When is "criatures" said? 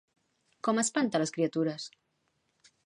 1.37-1.87